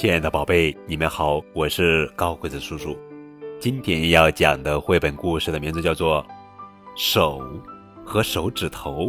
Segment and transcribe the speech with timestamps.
[0.00, 2.98] 亲爱的宝贝，你们好，我是高个子叔叔。
[3.60, 6.24] 今天要讲的绘本故事的名字叫做
[6.96, 7.42] 《手
[8.02, 9.08] 和手指头》，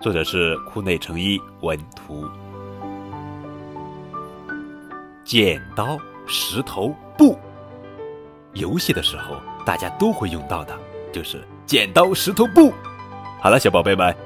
[0.00, 2.26] 作者是库内成一文图。
[5.24, 7.38] 剪刀、石头、布，
[8.54, 9.36] 游戏的时候
[9.66, 10.74] 大家都会用到的，
[11.12, 12.72] 就是剪刀、石头、布。
[13.42, 14.16] 好了，小宝贝们，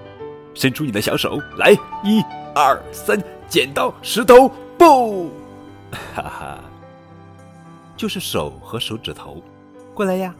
[0.55, 1.73] 伸出你的小手来，
[2.05, 2.23] 一、
[2.55, 5.42] 二、三，剪刀、石头、布。
[5.93, 6.59] 哈哈，
[7.97, 9.43] 就是手和手指头，
[9.95, 10.35] 过来呀，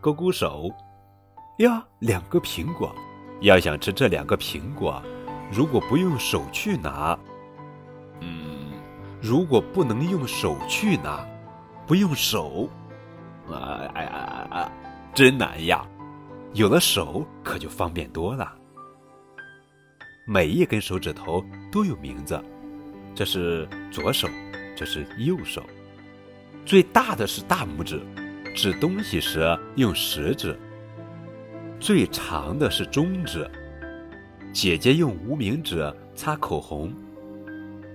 [0.00, 0.70] 勾勾手。
[1.58, 2.92] 呀，两个苹果，
[3.40, 5.00] 要想吃这两个苹果，
[5.52, 7.16] 如果不用手去拿，
[8.20, 8.72] 嗯，
[9.22, 11.24] 如果不能用手去拿，
[11.86, 12.68] 不用手，
[13.48, 14.10] 啊哎呀
[14.50, 14.72] 啊，
[15.14, 15.86] 真难呀！
[16.54, 18.52] 有了手，可就方便多了。
[20.26, 22.42] 每一根手指头都有名字，
[23.14, 24.28] 这是左手。
[24.76, 25.62] 这是右手，
[26.66, 28.00] 最大的是大拇指，
[28.54, 30.56] 指东西时用食指；
[31.78, 33.48] 最长的是中指，
[34.52, 36.90] 姐姐用无名指擦口红；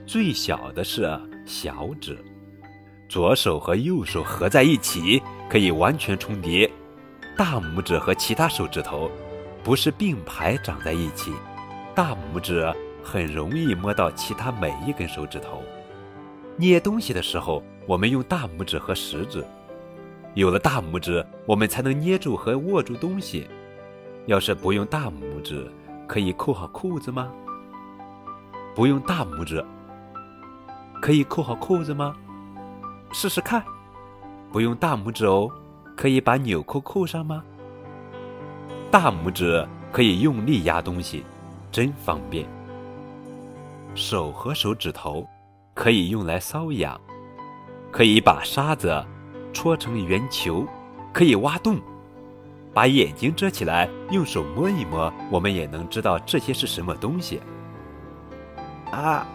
[0.05, 1.09] 最小的是
[1.45, 2.17] 小指。
[3.09, 6.69] 左手和右手合在一起可以完全重叠，
[7.35, 9.09] 大拇指和其他手指头
[9.63, 11.33] 不是并排长在一起，
[11.95, 12.71] 大拇指
[13.03, 15.63] 很容易摸到其他每一根手指头。
[16.59, 19.41] 捏东西的时候，我们用大拇指和食指。
[20.33, 23.47] 有了大拇指，我们才能捏住和握住东西。
[24.25, 25.71] 要是不用大拇指，
[26.05, 27.31] 可以扣好裤子吗？
[28.75, 29.63] 不用大拇指，
[31.01, 32.13] 可以扣好裤子吗？
[33.13, 33.63] 试试看。
[34.51, 35.49] 不用大拇指哦，
[35.95, 37.41] 可以把纽扣扣上吗？
[38.91, 41.23] 大拇指可以用力压东西，
[41.71, 42.45] 真方便。
[43.95, 45.25] 手和手指头。
[45.79, 46.99] 可以用来搔痒，
[47.89, 49.01] 可以把沙子
[49.53, 50.67] 戳成圆球，
[51.13, 51.79] 可以挖洞，
[52.73, 57.41] 把眼睛遮起来，用手摸一摸，我们也能知道这些是什么东西。
[58.91, 59.25] 啊，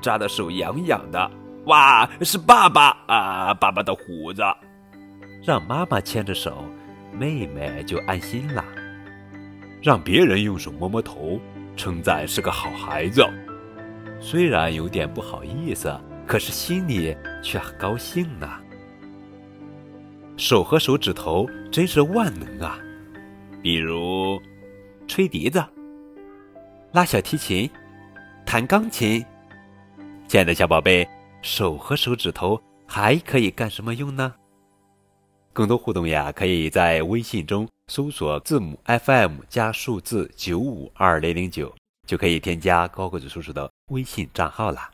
[0.00, 1.30] 扎的手痒痒的，
[1.66, 3.52] 哇，是爸爸啊！
[3.52, 4.42] 爸爸的胡子，
[5.44, 6.64] 让妈妈牵着手，
[7.12, 8.64] 妹妹就安心了。
[9.82, 11.38] 让别人用手摸摸头，
[11.76, 13.22] 称赞是个好孩子。
[14.20, 15.94] 虽然有点不好意思，
[16.26, 18.48] 可是心里却很高兴呢。
[20.36, 22.78] 手和手指头真是万能啊！
[23.62, 24.40] 比如，
[25.06, 25.62] 吹笛子、
[26.92, 27.70] 拉小提琴、
[28.44, 29.24] 弹钢琴。
[30.26, 31.06] 亲爱的小宝贝，
[31.42, 34.34] 手和手指头还可以干什么用呢？
[35.52, 41.72] 更多互动呀，可以在微信中搜索字母 FM 加数字九五二零零九。
[42.06, 44.93] 就可以添加高个子叔叔的微信账号了。